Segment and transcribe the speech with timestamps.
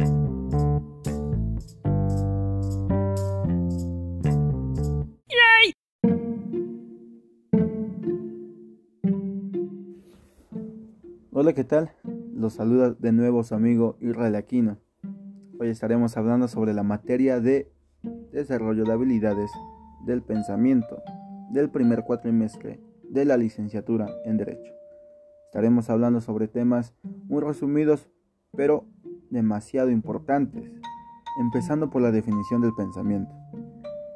[0.00, 0.06] Hola,
[11.52, 11.90] ¿qué tal?
[12.32, 14.78] Los saluda de nuevo su amigo Israel Aquino.
[15.58, 17.72] Hoy estaremos hablando sobre la materia de
[18.30, 19.50] desarrollo de habilidades
[20.04, 21.02] del pensamiento
[21.50, 24.72] del primer cuatrimestre de la licenciatura en Derecho.
[25.46, 28.08] Estaremos hablando sobre temas muy resumidos,
[28.56, 28.84] pero
[29.30, 30.70] demasiado importantes,
[31.40, 33.34] empezando por la definición del pensamiento.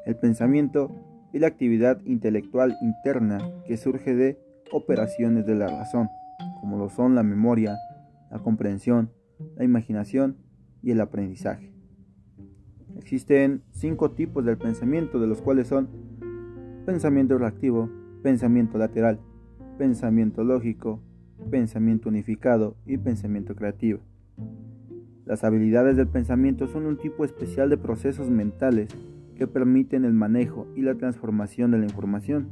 [0.05, 0.91] El pensamiento
[1.33, 4.39] es la actividad intelectual interna que surge de
[4.71, 6.09] operaciones de la razón
[6.63, 7.77] como lo son la memoria,
[8.31, 9.11] la comprensión,
[9.57, 10.37] la imaginación
[10.81, 11.73] y el aprendizaje.
[12.95, 15.89] Existen cinco tipos del pensamiento, de los cuales son
[16.85, 17.89] pensamiento reactivo,
[18.21, 19.19] pensamiento lateral,
[19.77, 21.01] pensamiento lógico,
[21.51, 23.99] pensamiento unificado y pensamiento creativo.
[25.25, 28.89] Las habilidades del pensamiento son un tipo especial de procesos mentales
[29.35, 32.49] que permiten el manejo y la transformación de la información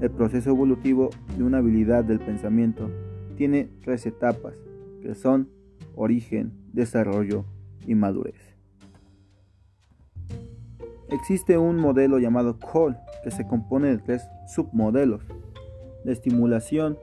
[0.00, 2.90] el proceso evolutivo de una habilidad del pensamiento
[3.36, 4.54] tiene tres etapas,
[5.00, 5.48] que son
[5.94, 7.44] origen, desarrollo
[7.86, 8.56] y madurez.
[11.10, 15.22] Existe un modelo llamado Cole que se compone de tres submodelos
[16.04, 16.98] de estimulación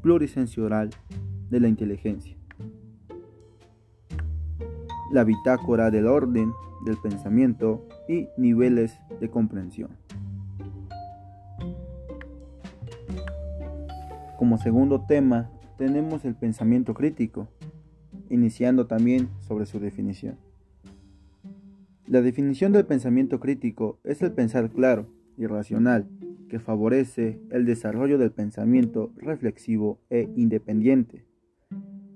[0.00, 0.90] plurisensorial
[1.50, 2.36] de la inteligencia.
[5.14, 9.90] La bitácora del orden del pensamiento y niveles de comprensión.
[14.36, 17.46] Como segundo tema tenemos el pensamiento crítico,
[18.28, 20.36] iniciando también sobre su definición.
[22.08, 25.06] La definición del pensamiento crítico es el pensar claro
[25.38, 26.08] y racional
[26.48, 31.24] que favorece el desarrollo del pensamiento reflexivo e independiente.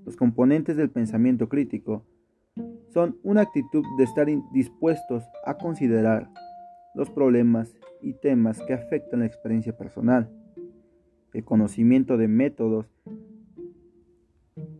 [0.05, 2.03] Los componentes del pensamiento crítico
[2.93, 6.29] son una actitud de estar dispuestos a considerar
[6.95, 10.29] los problemas y temas que afectan la experiencia personal
[11.33, 12.87] el conocimiento de métodos,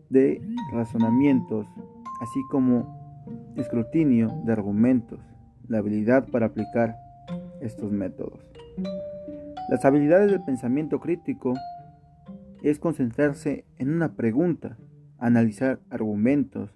[0.08, 0.42] de
[0.72, 1.66] razonamientos,
[2.20, 5.20] así como escrutinio de argumentos,
[5.68, 6.96] la habilidad para aplicar
[7.60, 8.44] estos métodos.
[9.68, 11.54] Las habilidades del pensamiento crítico
[12.62, 14.76] es concentrarse en una pregunta,
[15.18, 16.74] analizar argumentos,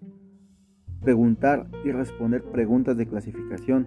[1.04, 3.86] preguntar y responder preguntas de clasificación,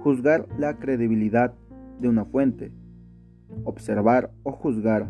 [0.00, 1.54] juzgar la credibilidad
[2.00, 2.72] de una fuente,
[3.64, 5.08] observar o juzgar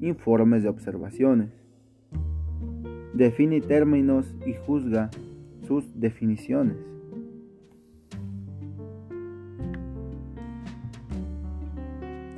[0.00, 1.50] informes de observaciones.
[3.12, 5.10] Define términos y juzga
[5.66, 6.76] sus definiciones.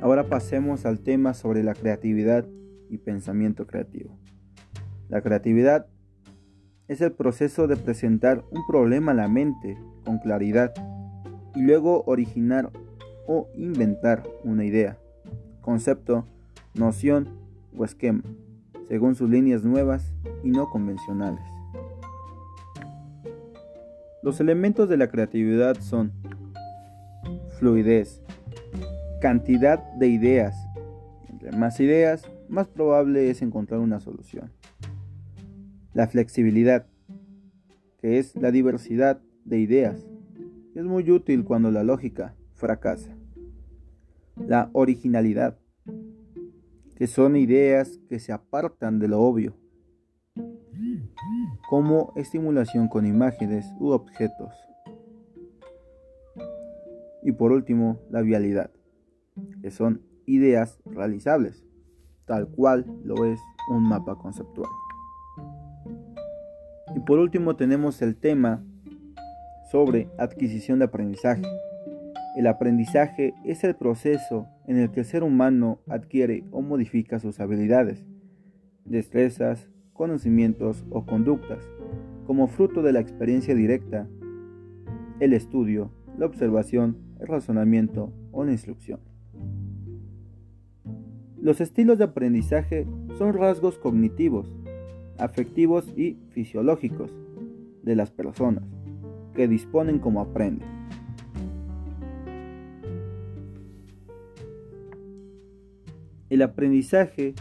[0.01, 2.45] Ahora pasemos al tema sobre la creatividad
[2.89, 4.17] y pensamiento creativo.
[5.09, 5.87] La creatividad
[6.87, 10.73] es el proceso de presentar un problema a la mente con claridad
[11.55, 12.71] y luego originar
[13.27, 14.97] o inventar una idea
[15.67, 16.25] concepto,
[16.75, 17.27] noción
[17.77, 18.23] o esquema,
[18.87, 21.43] según sus líneas nuevas y no convencionales.
[24.23, 26.13] Los elementos de la creatividad son
[27.59, 28.21] fluidez,
[29.19, 30.55] cantidad de ideas.
[31.27, 34.49] Entre más ideas, más probable es encontrar una solución.
[35.97, 36.85] La flexibilidad,
[37.97, 40.07] que es la diversidad de ideas,
[40.75, 43.17] es muy útil cuando la lógica fracasa
[44.35, 45.57] la originalidad,
[46.95, 49.55] que son ideas que se apartan de lo obvio,
[51.67, 54.53] como estimulación con imágenes u objetos.
[57.23, 58.69] Y por último, la vialidad,
[59.63, 61.65] que son ideas realizables,
[62.25, 63.39] tal cual lo es
[63.71, 64.69] un mapa conceptual.
[67.07, 68.63] Por último tenemos el tema
[69.71, 71.41] sobre adquisición de aprendizaje
[72.37, 77.39] el aprendizaje es el proceso en el que el ser humano adquiere o modifica sus
[77.39, 78.05] habilidades,
[78.85, 81.67] destrezas, conocimientos o conductas,
[82.27, 84.07] como fruto de la experiencia directa,
[85.19, 88.99] el estudio, la observación, el razonamiento o la instrucción.
[91.41, 92.85] Los estilos de aprendizaje
[93.17, 94.55] son rasgos cognitivos,
[95.19, 97.11] afectivos y fisiológicos
[97.83, 98.63] de las personas
[99.33, 100.67] que disponen como aprenden.
[106.29, 107.33] El aprendizaje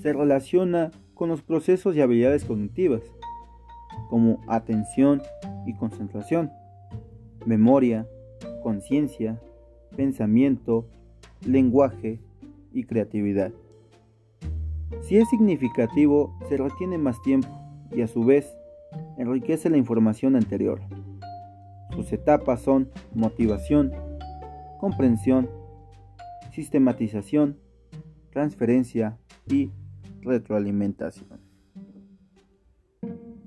[0.00, 3.02] se relaciona con los procesos y habilidades cognitivas,
[4.08, 5.22] como atención
[5.66, 6.50] y concentración,
[7.44, 8.06] memoria,
[8.62, 9.38] conciencia,
[9.96, 10.86] pensamiento,
[11.46, 12.20] lenguaje
[12.72, 13.52] y creatividad.
[15.00, 17.48] Si es significativo, se retiene más tiempo
[17.90, 18.54] y a su vez
[19.16, 20.80] enriquece la información anterior.
[21.94, 23.92] Sus etapas son motivación,
[24.80, 25.50] comprensión,
[26.52, 27.58] sistematización,
[28.30, 29.70] transferencia y
[30.20, 31.40] retroalimentación.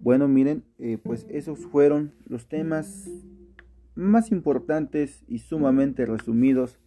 [0.01, 3.09] Bueno, miren, eh, pues esos fueron los temas
[3.95, 6.77] más importantes y sumamente resumidos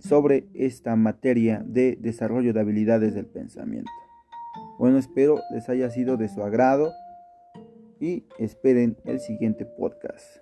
[0.00, 3.90] sobre esta materia de desarrollo de habilidades del pensamiento.
[4.78, 6.92] Bueno, espero les haya sido de su agrado
[8.00, 10.38] y esperen el siguiente podcast.